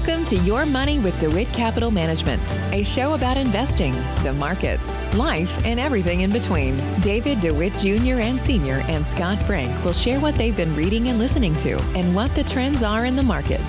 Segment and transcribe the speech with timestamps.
[0.00, 2.40] Welcome to Your Money with DeWitt Capital Management,
[2.72, 6.78] a show about investing, the markets, life, and everything in between.
[7.00, 8.18] David DeWitt Jr.
[8.18, 8.82] and Sr.
[8.88, 12.42] and Scott Frank will share what they've been reading and listening to and what the
[12.42, 13.60] trends are in the market.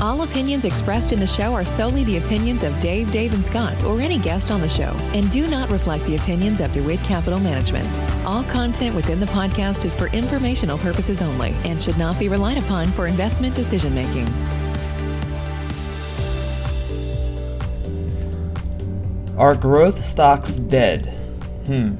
[0.00, 3.82] All opinions expressed in the show are solely the opinions of Dave, Dave, and Scott,
[3.82, 7.40] or any guest on the show, and do not reflect the opinions of DeWitt Capital
[7.40, 7.88] Management.
[8.24, 12.58] All content within the podcast is for informational purposes only and should not be relied
[12.58, 14.28] upon for investment decision making.
[19.42, 21.06] Are growth stocks dead?
[21.66, 21.96] Hmm.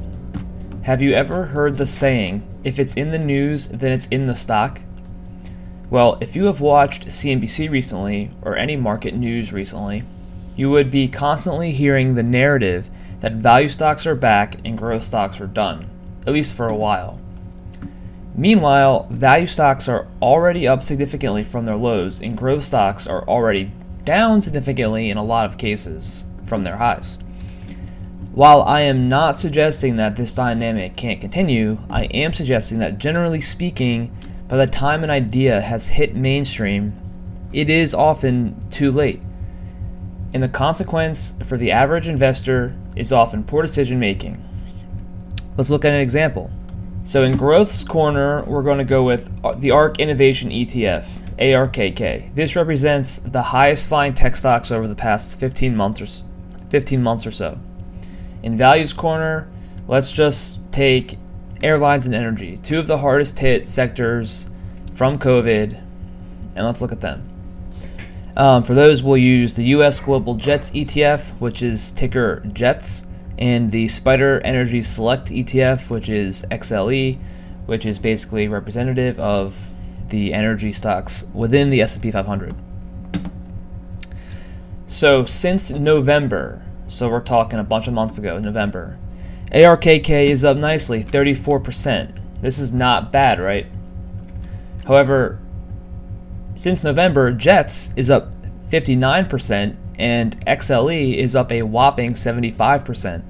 [0.83, 4.35] Have you ever heard the saying, if it's in the news, then it's in the
[4.37, 4.81] stock?
[5.91, 10.05] Well, if you have watched CNBC recently, or any market news recently,
[10.55, 15.41] you would be constantly hearing the narrative that value stocks are back and growth stocks
[15.41, 15.91] are done,
[16.25, 17.21] at least for a while.
[18.37, 23.73] Meanwhile, value stocks are already up significantly from their lows, and growth stocks are already
[24.05, 27.19] down significantly in a lot of cases from their highs.
[28.35, 33.43] While I am not suggesting that this dynamic can't continue, I am suggesting that generally
[33.43, 34.11] speaking,
[34.49, 36.99] by the time an idea has hit mainstream,
[37.53, 39.21] it is often too late.
[40.33, 44.43] And the consequence for the average investor is often poor decision making.
[45.59, 46.51] Let's look at an example.
[47.05, 52.35] So, in Growth's Corner, we're going to go with uh, the ARK Innovation ETF, ARKK.
[52.35, 56.27] This represents the highest flying tech stocks over the past 15 months or,
[56.71, 57.59] 15 months or so.
[58.43, 59.49] In Values Corner,
[59.87, 61.17] let's just take
[61.63, 64.51] airlines and energy, two of the hardest hit sectors
[64.93, 65.81] from COVID,
[66.57, 67.29] and let's look at them.
[68.37, 73.07] Um, for those, we'll use the US Global Jets ETF, which is ticker JETS,
[73.39, 77.19] and the Spider Energy Select ETF, which is XLE,
[77.67, 79.71] which is basically representative of
[80.09, 82.55] the energy stocks within the S&P 500.
[84.87, 86.63] So since November,
[86.93, 88.99] so we're talking a bunch of months ago, November.
[89.51, 92.19] ARKK is up nicely, 34%.
[92.41, 93.67] This is not bad, right?
[94.87, 95.39] However,
[96.55, 98.33] since November, Jets is up
[98.69, 103.23] 59% and XLE is up a whopping 75%.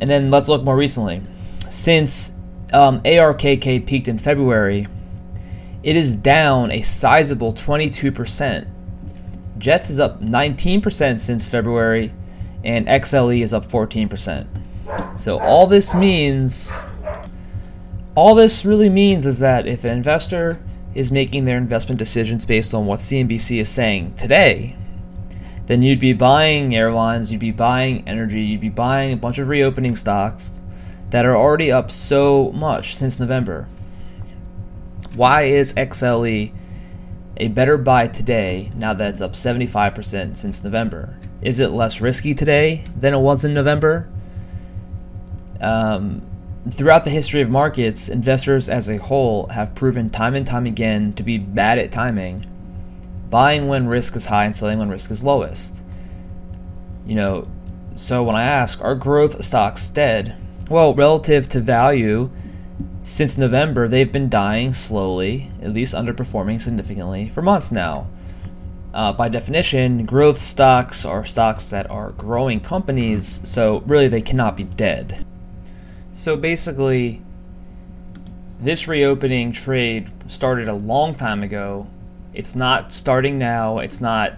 [0.00, 1.22] And then let's look more recently.
[1.70, 2.32] Since
[2.72, 4.86] um, ARKK peaked in February,
[5.82, 8.66] it is down a sizable 22%.
[9.58, 12.12] Jets is up 19% since February,
[12.64, 14.46] and XLE is up 14%.
[15.16, 16.84] So all this means,
[18.14, 20.60] all this really means is that if an investor
[20.94, 24.76] is making their investment decisions based on what CNBC is saying today,
[25.66, 29.48] then you'd be buying airlines, you'd be buying energy, you'd be buying a bunch of
[29.48, 30.60] reopening stocks
[31.10, 33.68] that are already up so much since November.
[35.14, 36.52] Why is XLE
[37.36, 41.16] a better buy today now that it's up 75% since November?
[41.40, 44.08] Is it less risky today than it was in November?
[45.60, 46.22] Um,
[46.70, 51.12] throughout the history of markets, investors as a whole have proven time and time again
[51.14, 52.46] to be bad at timing,
[53.30, 55.82] buying when risk is high and selling when risk is lowest.
[57.06, 57.48] You know,
[57.96, 60.36] so when I ask, are growth stocks dead?
[60.70, 62.30] Well, relative to value,
[63.02, 68.06] since November, they've been dying slowly, at least underperforming significantly, for months now.
[68.94, 74.56] Uh, by definition, growth stocks are stocks that are growing companies, so really they cannot
[74.56, 75.24] be dead.
[76.12, 77.22] So basically,
[78.60, 81.88] this reopening trade started a long time ago.
[82.34, 84.34] It's not starting now, it's not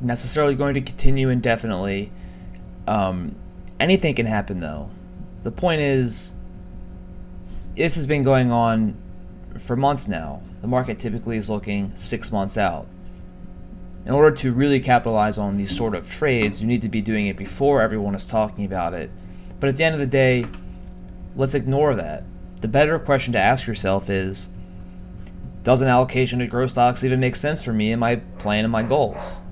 [0.00, 2.12] necessarily going to continue indefinitely.
[2.86, 3.34] Um,
[3.80, 4.88] anything can happen though.
[5.42, 6.35] The point is,
[7.76, 8.96] this has been going on
[9.58, 10.40] for months now.
[10.62, 12.86] The market typically is looking six months out.
[14.06, 17.26] In order to really capitalize on these sort of trades, you need to be doing
[17.26, 19.10] it before everyone is talking about it.
[19.60, 20.46] But at the end of the day,
[21.34, 22.24] let's ignore that.
[22.60, 24.50] The better question to ask yourself is
[25.62, 28.72] Does an allocation to growth stocks even make sense for me in my plan and
[28.72, 29.42] my goals?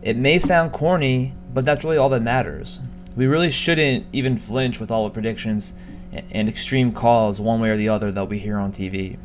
[0.00, 2.80] It may sound corny, but that's really all that matters.
[3.14, 5.74] We really shouldn't even flinch with all the predictions
[6.12, 9.18] and extreme calls one way or the other that we hear on TV.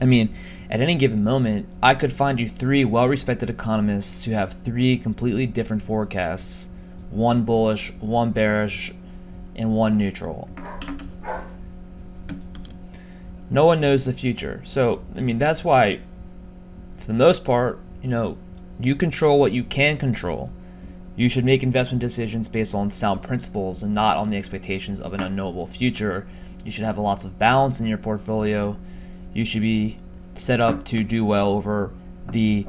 [0.00, 0.30] I mean,
[0.68, 4.98] at any given moment, I could find you three well respected economists who have three
[4.98, 6.68] completely different forecasts
[7.10, 8.92] one bullish, one bearish,
[9.54, 10.50] and one neutral.
[13.48, 14.60] No one knows the future.
[14.64, 16.00] So, I mean, that's why,
[16.96, 18.36] for the most part, you know,
[18.80, 20.50] you control what you can control.
[21.16, 25.14] You should make investment decisions based on sound principles and not on the expectations of
[25.14, 26.26] an unknowable future.
[26.62, 28.78] You should have lots of balance in your portfolio.
[29.32, 29.98] You should be
[30.34, 31.90] set up to do well over
[32.30, 32.66] the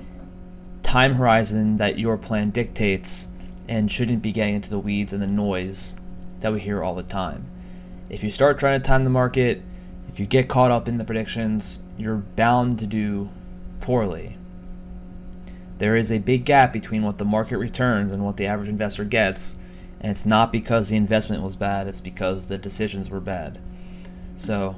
[0.82, 3.28] time horizon that your plan dictates
[3.68, 5.96] and shouldn't be getting into the weeds and the noise
[6.40, 7.46] that we hear all the time.
[8.10, 9.62] If you start trying to time the market,
[10.08, 13.30] if you get caught up in the predictions, you're bound to do
[13.82, 14.38] poorly.
[15.78, 19.04] There is a big gap between what the market returns and what the average investor
[19.04, 19.56] gets,
[20.02, 23.60] and it's not because the investment was bad, it's because the decisions were bad.
[24.36, 24.76] So,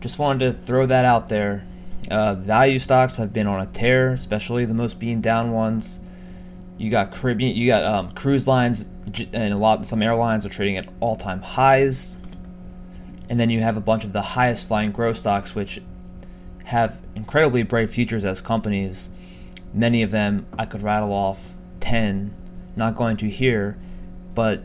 [0.00, 1.66] just wanted to throw that out there.
[2.10, 6.00] Uh, value stocks have been on a tear, especially the most being down ones.
[6.78, 8.88] You got Caribbean, you got um, cruise lines,
[9.32, 12.16] and a lot some airlines are trading at all-time highs.
[13.28, 15.80] And then you have a bunch of the highest flying growth stocks, which
[16.64, 19.10] have incredibly bright futures as companies.
[19.72, 22.34] Many of them I could rattle off 10,
[22.76, 23.78] not going to here,
[24.34, 24.62] but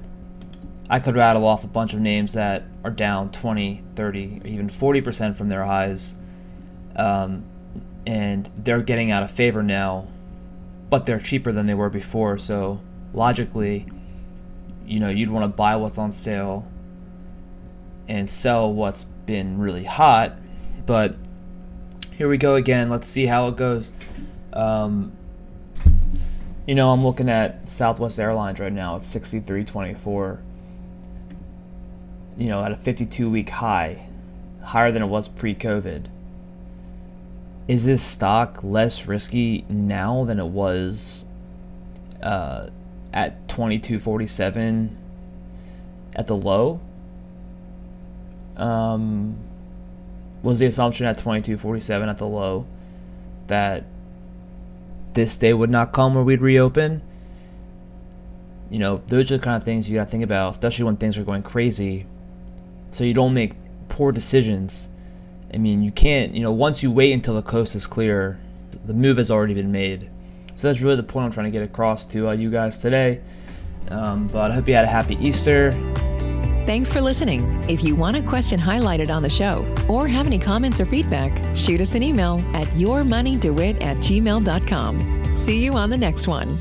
[0.89, 4.69] I could rattle off a bunch of names that are down 20, 30, or even
[4.69, 6.15] 40% from their highs.
[6.95, 7.45] Um,
[8.05, 10.07] and they're getting out of favor now,
[10.89, 12.37] but they're cheaper than they were before.
[12.37, 12.81] So
[13.13, 13.87] logically,
[14.85, 16.67] you know, you'd want to buy what's on sale
[18.07, 20.33] and sell what's been really hot.
[20.85, 21.15] But
[22.13, 22.89] here we go again.
[22.89, 23.93] Let's see how it goes.
[24.55, 25.11] Um,
[26.65, 28.95] you know, I'm looking at Southwest Airlines right now.
[28.95, 30.39] It's 63.24
[32.37, 34.07] you know, at a 52 week high,
[34.61, 36.07] higher than it was pre COVID.
[37.67, 41.25] Is this stock less risky now than it was
[42.21, 42.69] uh,
[43.11, 44.89] at 22.47
[46.15, 46.79] at the low?
[48.55, 49.37] Um,
[50.43, 52.67] was the assumption at 22.47 at the low
[53.47, 53.85] that
[55.15, 57.01] this day would not come where we'd reopen?
[58.69, 60.97] You know, those are the kind of things you got to think about, especially when
[60.97, 62.05] things are going crazy
[62.91, 63.53] so you don't make
[63.89, 64.89] poor decisions.
[65.53, 68.39] I mean, you can't, you know, once you wait until the coast is clear,
[68.85, 70.09] the move has already been made.
[70.55, 73.21] So that's really the point I'm trying to get across to uh, you guys today.
[73.89, 75.71] Um, but I hope you had a happy Easter.
[76.65, 77.63] Thanks for listening.
[77.69, 81.55] If you want a question highlighted on the show or have any comments or feedback,
[81.55, 85.35] shoot us an email at yourmoneydewit at gmail.com.
[85.35, 86.57] See you on the next one.